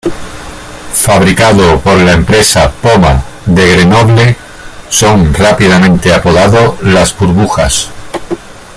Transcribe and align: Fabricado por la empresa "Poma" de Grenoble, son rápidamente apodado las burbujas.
Fabricado 1.05 1.79
por 1.79 1.95
la 1.99 2.13
empresa 2.13 2.71
"Poma" 2.81 3.21
de 3.45 3.71
Grenoble, 3.73 4.35
son 4.89 5.31
rápidamente 5.31 6.11
apodado 6.11 6.75
las 6.81 7.15
burbujas. 7.15 7.91